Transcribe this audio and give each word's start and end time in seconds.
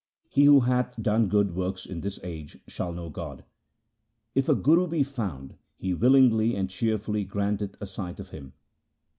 He 0.27 0.45
who 0.45 0.61
hath 0.61 0.99
done 0.99 1.27
good 1.27 1.53
works 1.55 1.85
in 1.85 2.01
this 2.01 2.19
age 2.23 2.57
shall 2.67 2.91
know 2.91 3.09
God. 3.09 3.43
If 4.33 4.49
a 4.49 4.55
Guru 4.55 4.87
be 4.87 5.03
found 5.03 5.53
he 5.77 5.93
willingly 5.93 6.55
and 6.55 6.71
cheerfully 6.71 7.23
granteth 7.23 7.75
a 7.79 7.85
sight 7.85 8.19
of 8.19 8.29
Him. 8.31 8.53